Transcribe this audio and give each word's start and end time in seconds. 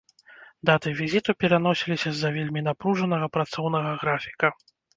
Даты 0.69 0.93
візіту 1.01 1.35
пераносіліся 1.41 2.09
з-за 2.15 2.33
вельмі 2.39 2.65
напружанага 2.71 3.31
працоўнага 3.39 3.95
графіка. 4.05 4.55